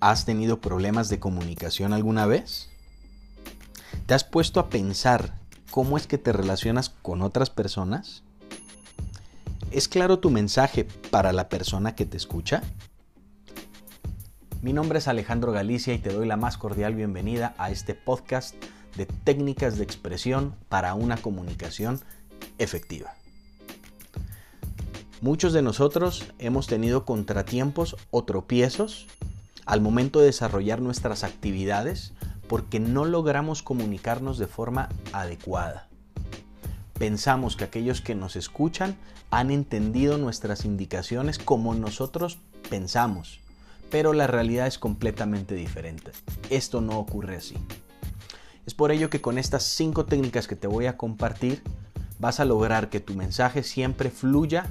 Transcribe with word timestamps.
¿Has 0.00 0.24
tenido 0.24 0.62
problemas 0.62 1.10
de 1.10 1.20
comunicación 1.20 1.92
alguna 1.92 2.24
vez? 2.24 2.70
¿Te 4.06 4.14
has 4.14 4.24
puesto 4.24 4.58
a 4.58 4.70
pensar 4.70 5.34
cómo 5.70 5.98
es 5.98 6.06
que 6.06 6.16
te 6.16 6.32
relacionas 6.32 6.88
con 6.88 7.20
otras 7.20 7.50
personas? 7.50 8.22
¿Es 9.70 9.88
claro 9.88 10.18
tu 10.18 10.30
mensaje 10.30 10.86
para 11.10 11.34
la 11.34 11.50
persona 11.50 11.94
que 11.94 12.06
te 12.06 12.16
escucha? 12.16 12.62
Mi 14.62 14.72
nombre 14.72 15.00
es 15.00 15.06
Alejandro 15.06 15.52
Galicia 15.52 15.92
y 15.92 15.98
te 15.98 16.14
doy 16.14 16.26
la 16.26 16.38
más 16.38 16.56
cordial 16.56 16.94
bienvenida 16.94 17.54
a 17.58 17.70
este 17.70 17.94
podcast 17.94 18.54
de 18.96 19.04
técnicas 19.04 19.76
de 19.76 19.84
expresión 19.84 20.56
para 20.70 20.94
una 20.94 21.18
comunicación 21.18 22.00
efectiva. 22.56 23.12
Muchos 25.20 25.52
de 25.52 25.60
nosotros 25.60 26.24
hemos 26.38 26.68
tenido 26.68 27.04
contratiempos 27.04 27.96
o 28.10 28.24
tropiezos 28.24 29.06
al 29.66 29.80
momento 29.80 30.20
de 30.20 30.26
desarrollar 30.26 30.80
nuestras 30.80 31.24
actividades 31.24 32.12
porque 32.48 32.80
no 32.80 33.04
logramos 33.04 33.62
comunicarnos 33.62 34.38
de 34.38 34.46
forma 34.46 34.88
adecuada. 35.12 35.88
Pensamos 36.98 37.56
que 37.56 37.64
aquellos 37.64 38.00
que 38.00 38.14
nos 38.14 38.36
escuchan 38.36 38.96
han 39.30 39.50
entendido 39.50 40.18
nuestras 40.18 40.64
indicaciones 40.64 41.38
como 41.38 41.74
nosotros 41.74 42.38
pensamos, 42.68 43.40
pero 43.90 44.12
la 44.12 44.26
realidad 44.26 44.66
es 44.66 44.78
completamente 44.78 45.54
diferente. 45.54 46.12
Esto 46.50 46.80
no 46.80 46.98
ocurre 46.98 47.36
así. 47.36 47.56
Es 48.66 48.74
por 48.74 48.92
ello 48.92 49.10
que 49.10 49.20
con 49.20 49.38
estas 49.38 49.62
cinco 49.62 50.04
técnicas 50.04 50.46
que 50.46 50.56
te 50.56 50.66
voy 50.66 50.86
a 50.86 50.96
compartir 50.96 51.62
vas 52.18 52.38
a 52.38 52.44
lograr 52.44 52.90
que 52.90 53.00
tu 53.00 53.14
mensaje 53.14 53.62
siempre 53.62 54.10
fluya 54.10 54.66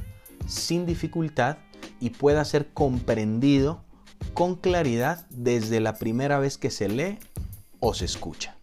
sin 0.48 0.86
dificultad 0.86 1.58
y 2.00 2.12
pueda 2.12 2.46
ser 2.46 2.68
comprendido 2.74 3.84
con 4.34 4.56
claridad 4.56 5.26
desde 5.30 5.80
la 5.80 5.96
primera 5.96 6.40
vez 6.40 6.58
que 6.58 6.72
se 6.72 6.90
lee 6.90 7.20
o 7.80 7.94
se 7.94 8.06
escucha. 8.06 8.56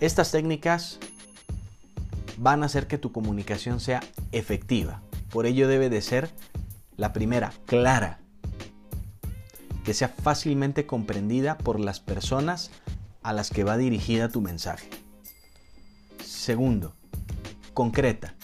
Estas 0.00 0.30
técnicas 0.30 0.98
van 2.36 2.62
a 2.62 2.66
hacer 2.66 2.86
que 2.86 2.98
tu 2.98 3.12
comunicación 3.12 3.80
sea 3.80 4.02
efectiva. 4.32 5.00
Por 5.30 5.46
ello 5.46 5.68
debe 5.68 5.88
de 5.88 6.02
ser 6.02 6.30
la 6.96 7.12
primera, 7.12 7.52
clara, 7.66 8.20
que 9.84 9.94
sea 9.94 10.08
fácilmente 10.08 10.86
comprendida 10.86 11.56
por 11.58 11.80
las 11.80 12.00
personas 12.00 12.70
a 13.22 13.32
las 13.32 13.50
que 13.50 13.64
va 13.64 13.76
dirigida 13.76 14.28
tu 14.28 14.40
mensaje. 14.40 14.88
Segundo, 16.24 16.94
concreta. 17.72 18.34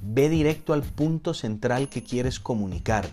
Ve 0.00 0.28
directo 0.28 0.72
al 0.72 0.82
punto 0.82 1.34
central 1.34 1.88
que 1.88 2.02
quieres 2.02 2.40
comunicar. 2.40 3.08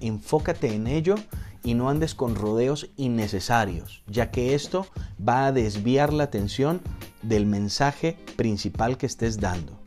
Enfócate 0.00 0.74
en 0.74 0.86
ello 0.86 1.16
y 1.62 1.74
no 1.74 1.90
andes 1.90 2.14
con 2.14 2.34
rodeos 2.34 2.88
innecesarios, 2.96 4.02
ya 4.06 4.30
que 4.30 4.54
esto 4.54 4.86
va 5.26 5.46
a 5.46 5.52
desviar 5.52 6.12
la 6.12 6.24
atención 6.24 6.80
del 7.22 7.46
mensaje 7.46 8.16
principal 8.36 8.96
que 8.96 9.06
estés 9.06 9.40
dando. 9.40 9.78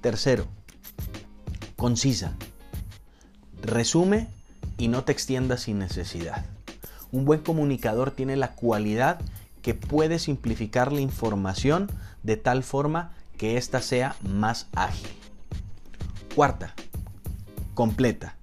Tercero, 0.00 0.46
concisa. 1.76 2.34
Resume 3.62 4.28
y 4.78 4.88
no 4.88 5.04
te 5.04 5.12
extiendas 5.12 5.62
sin 5.62 5.78
necesidad. 5.78 6.44
Un 7.12 7.24
buen 7.24 7.40
comunicador 7.40 8.10
tiene 8.10 8.36
la 8.36 8.52
cualidad 8.52 9.20
que 9.62 9.74
puede 9.74 10.18
simplificar 10.18 10.92
la 10.92 11.00
información 11.00 11.90
de 12.22 12.36
tal 12.36 12.62
forma 12.64 13.12
que 13.38 13.56
ésta 13.56 13.80
sea 13.80 14.16
más 14.22 14.68
ágil. 14.74 15.08
Cuarta, 16.34 16.74
completa. 17.74 18.36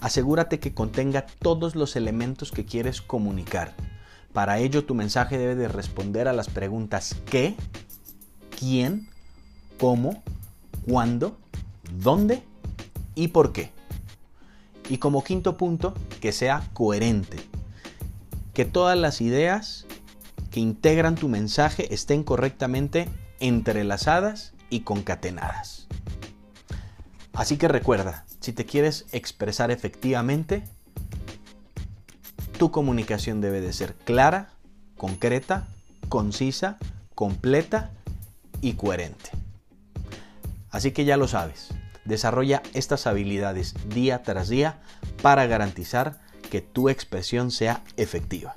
Asegúrate 0.00 0.60
que 0.60 0.74
contenga 0.74 1.26
todos 1.40 1.74
los 1.74 1.96
elementos 1.96 2.52
que 2.52 2.64
quieres 2.64 3.02
comunicar. 3.02 3.74
Para 4.32 4.58
ello 4.58 4.84
tu 4.84 4.94
mensaje 4.94 5.38
debe 5.38 5.54
de 5.54 5.68
responder 5.68 6.28
a 6.28 6.32
las 6.32 6.48
preguntas 6.48 7.16
¿qué? 7.26 7.56
¿quién? 8.58 9.08
¿cómo? 9.78 10.22
¿cuándo? 10.86 11.38
¿dónde? 11.98 12.42
y 13.18 13.28
por 13.28 13.52
qué. 13.52 13.72
Y 14.88 14.98
como 14.98 15.24
quinto 15.24 15.56
punto, 15.56 15.92
que 16.20 16.30
sea 16.30 16.62
coherente. 16.72 17.38
Que 18.54 18.64
todas 18.64 18.96
las 18.96 19.20
ideas 19.20 19.86
que 20.52 20.60
integran 20.60 21.16
tu 21.16 21.28
mensaje 21.28 21.92
estén 21.92 22.22
correctamente 22.22 23.08
entrelazadas 23.40 24.54
y 24.70 24.80
concatenadas. 24.80 25.88
Así 27.32 27.56
que 27.56 27.66
recuerda, 27.66 28.24
si 28.48 28.54
te 28.54 28.64
quieres 28.64 29.04
expresar 29.12 29.70
efectivamente, 29.70 30.62
tu 32.58 32.70
comunicación 32.70 33.42
debe 33.42 33.60
de 33.60 33.74
ser 33.74 33.92
clara, 33.92 34.48
concreta, 34.96 35.68
concisa, 36.08 36.78
completa 37.14 37.90
y 38.62 38.72
coherente. 38.72 39.32
Así 40.70 40.92
que 40.92 41.04
ya 41.04 41.18
lo 41.18 41.28
sabes, 41.28 41.68
desarrolla 42.06 42.62
estas 42.72 43.06
habilidades 43.06 43.74
día 43.90 44.22
tras 44.22 44.48
día 44.48 44.78
para 45.20 45.46
garantizar 45.46 46.18
que 46.50 46.62
tu 46.62 46.88
expresión 46.88 47.50
sea 47.50 47.82
efectiva. 47.98 48.56